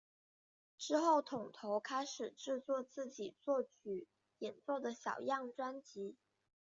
[0.79, 4.07] 之后桶头开始制作自己作曲
[4.39, 6.15] 演奏的小样专辑。